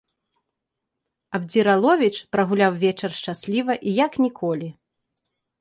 [1.39, 4.67] Абдзіраловіч прагуляў вечар шчасліва і як ніколі.